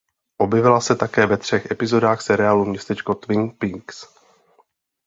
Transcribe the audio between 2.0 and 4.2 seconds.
seriálu "Městečko Twin Peaks".